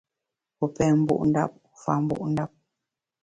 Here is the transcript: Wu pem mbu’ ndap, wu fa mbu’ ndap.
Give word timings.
Wu 0.57 0.67
pem 0.75 0.95
mbu’ 1.01 1.15
ndap, 1.29 1.51
wu 1.67 1.73
fa 1.83 1.93
mbu’ 2.01 2.17
ndap. 2.31 2.51